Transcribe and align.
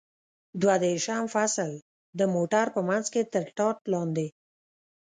دوه 0.61 0.75
دېرشم 0.83 1.23
فصل: 1.35 1.71
د 2.19 2.21
موټر 2.35 2.65
په 2.75 2.81
منځ 2.89 3.05
کې 3.13 3.21
تر 3.33 3.43
ټاټ 3.57 3.77
لاندې. 3.93 4.27